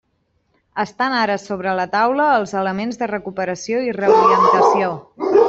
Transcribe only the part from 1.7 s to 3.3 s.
la taula els elements de